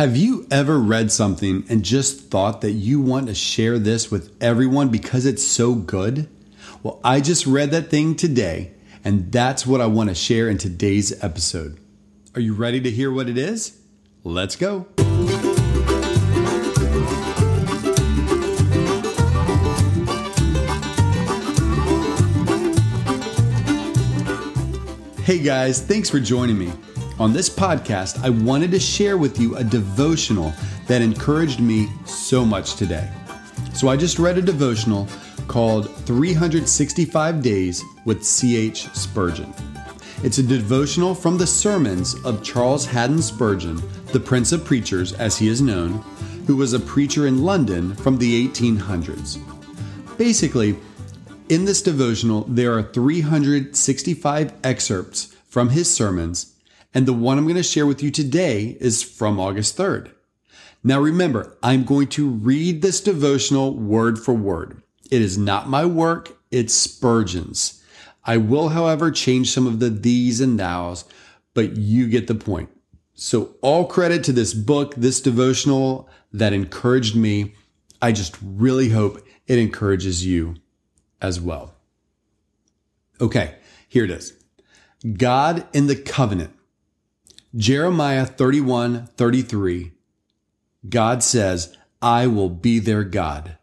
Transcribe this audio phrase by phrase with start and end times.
[0.00, 4.34] Have you ever read something and just thought that you want to share this with
[4.40, 6.26] everyone because it's so good?
[6.82, 8.72] Well, I just read that thing today,
[9.04, 11.78] and that's what I want to share in today's episode.
[12.34, 13.78] Are you ready to hear what it is?
[14.24, 14.86] Let's go.
[25.24, 26.72] Hey guys, thanks for joining me.
[27.20, 30.54] On this podcast, I wanted to share with you a devotional
[30.86, 33.10] that encouraged me so much today.
[33.74, 35.06] So I just read a devotional
[35.46, 38.88] called 365 Days with C.H.
[38.94, 39.52] Spurgeon.
[40.22, 45.36] It's a devotional from the sermons of Charles Haddon Spurgeon, the Prince of Preachers as
[45.36, 46.02] he is known,
[46.46, 49.36] who was a preacher in London from the 1800s.
[50.16, 50.74] Basically,
[51.50, 56.54] in this devotional, there are 365 excerpts from his sermons,
[56.94, 60.12] and the one I'm going to share with you today is from August 3rd.
[60.82, 64.82] Now remember, I'm going to read this devotional word for word.
[65.10, 67.82] It is not my work, it's Spurgeon's.
[68.24, 71.04] I will, however, change some of the these and thous,
[71.54, 72.70] but you get the point.
[73.14, 77.54] So, all credit to this book, this devotional that encouraged me.
[78.00, 80.54] I just really hope it encourages you
[81.20, 81.74] as well.
[83.20, 83.56] Okay,
[83.88, 84.32] here it is.
[85.18, 86.54] God in the covenant.
[87.54, 89.92] Jeremiah 31 33.
[90.88, 93.58] God says, I will be their God.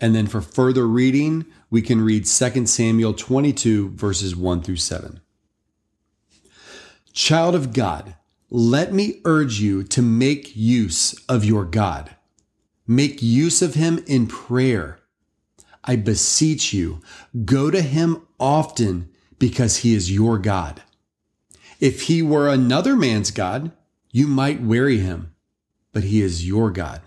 [0.00, 5.20] And then for further reading, we can read 2 Samuel 22, verses 1 through 7.
[7.12, 8.14] Child of God,
[8.48, 12.16] let me urge you to make use of your God.
[12.86, 15.00] Make use of him in prayer
[15.84, 17.00] I beseech you,
[17.44, 20.82] go to him often because he is your God.
[21.80, 23.72] If he were another man's God,
[24.12, 25.34] you might weary him,
[25.92, 27.00] but he is your God.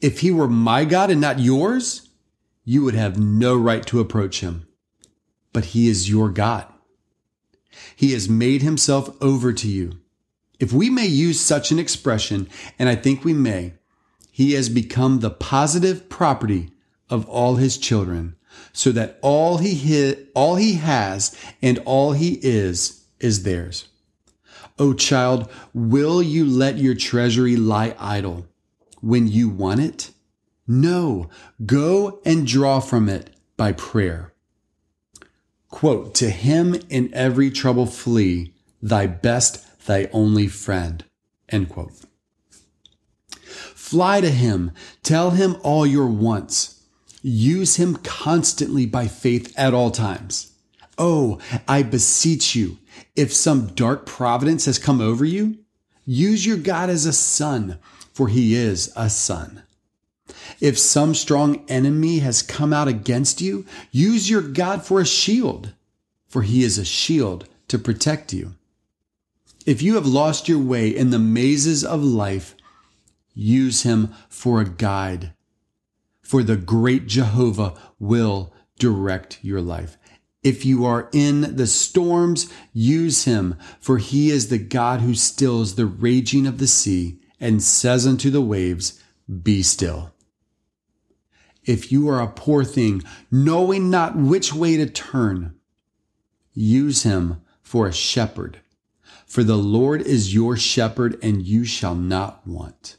[0.00, 2.10] If he were my God and not yours,
[2.64, 4.68] you would have no right to approach him,
[5.54, 6.66] but he is your God.
[7.96, 9.98] He has made himself over to you.
[10.60, 12.48] If we may use such an expression,
[12.78, 13.74] and I think we may,
[14.30, 16.70] he has become the positive property
[17.08, 18.36] of all his children,
[18.72, 23.88] so that all he all he has and all he is is theirs.
[24.78, 28.46] O child, will you let your treasury lie idle
[29.00, 30.10] when you want it?
[30.66, 31.28] No,
[31.64, 34.32] go and draw from it by prayer.
[35.70, 41.04] Quote, to him in every trouble flee, thy best, thy only friend.
[41.48, 41.92] End quote.
[43.40, 46.78] Fly to him, tell him all your wants
[47.22, 50.52] Use him constantly by faith at all times.
[50.96, 52.78] Oh, I beseech you,
[53.16, 55.58] if some dark providence has come over you,
[56.04, 57.78] use your God as a sun,
[58.12, 59.62] for he is a sun.
[60.60, 65.72] If some strong enemy has come out against you, use your God for a shield,
[66.26, 68.54] for he is a shield to protect you.
[69.66, 72.54] If you have lost your way in the mazes of life,
[73.34, 75.32] use him for a guide
[76.28, 79.96] for the great Jehovah will direct your life.
[80.42, 85.74] If you are in the storms, use him, for he is the God who stills
[85.74, 89.02] the raging of the sea and says unto the waves,
[89.42, 90.12] Be still.
[91.64, 95.54] If you are a poor thing, knowing not which way to turn,
[96.54, 98.60] use him for a shepherd.
[99.26, 102.96] For the Lord is your shepherd, and you shall not want.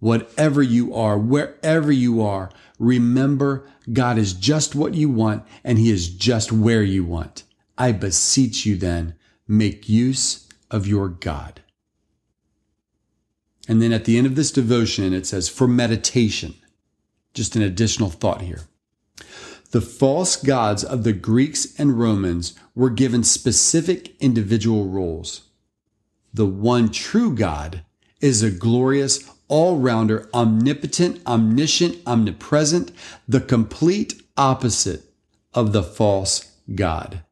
[0.00, 5.90] Whatever you are, wherever you are, remember God is just what you want and He
[5.90, 7.44] is just where you want.
[7.78, 9.14] I beseech you then,
[9.46, 11.62] make use of your God.
[13.68, 16.54] And then at the end of this devotion, it says, for meditation,
[17.34, 18.62] just an additional thought here.
[19.70, 25.42] The false gods of the Greeks and Romans were given specific individual roles.
[26.34, 27.84] The one true God
[28.20, 32.92] is a glorious, all rounder, omnipotent, omniscient, omnipresent,
[33.28, 35.02] the complete opposite
[35.52, 37.22] of the false God.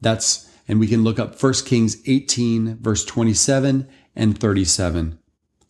[0.00, 3.86] That's, and we can look up 1 Kings 18, verse 27
[4.16, 5.18] and 37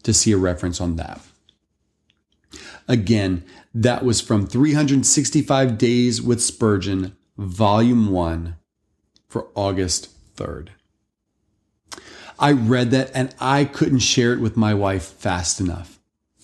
[0.05, 1.21] to see a reference on that.
[2.87, 3.45] Again,
[3.75, 8.57] that was from 365 Days with Spurgeon, Volume 1
[9.27, 10.69] for August 3rd.
[12.39, 15.99] I read that and I couldn't share it with my wife fast enough.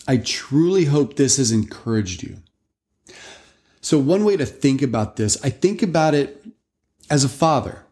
[0.06, 2.38] I truly hope this has encouraged you.
[3.80, 6.44] So, one way to think about this, I think about it
[7.08, 7.84] as a father.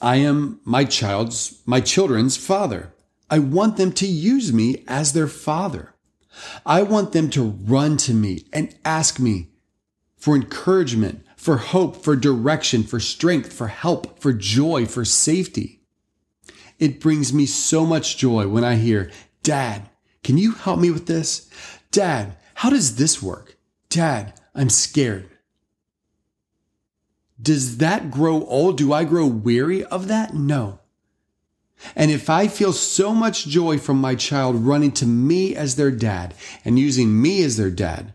[0.00, 2.92] I am my child's, my children's father.
[3.30, 5.94] I want them to use me as their father.
[6.64, 9.48] I want them to run to me and ask me
[10.16, 15.75] for encouragement, for hope, for direction, for strength, for help, for joy, for safety.
[16.78, 19.10] It brings me so much joy when I hear,
[19.42, 19.88] Dad,
[20.22, 21.48] can you help me with this?
[21.90, 23.56] Dad, how does this work?
[23.88, 25.28] Dad, I'm scared.
[27.40, 28.78] Does that grow old?
[28.78, 30.34] Do I grow weary of that?
[30.34, 30.80] No.
[31.94, 35.90] And if I feel so much joy from my child running to me as their
[35.90, 36.34] dad
[36.64, 38.14] and using me as their dad,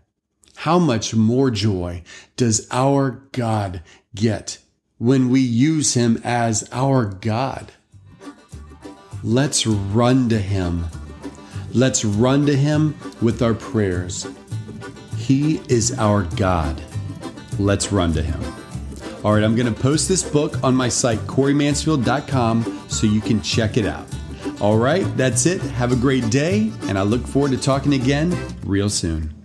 [0.57, 2.03] how much more joy
[2.35, 3.81] does our God
[4.13, 4.57] get
[4.97, 7.71] when we use him as our God?
[9.23, 10.87] Let's run to him.
[11.73, 14.27] Let's run to him with our prayers.
[15.15, 16.81] He is our God.
[17.59, 18.41] Let's run to him.
[19.23, 23.41] All right, I'm going to post this book on my site, CoreyMansfield.com, so you can
[23.43, 24.07] check it out.
[24.59, 25.61] All right, that's it.
[25.61, 28.35] Have a great day, and I look forward to talking again
[28.65, 29.40] real soon.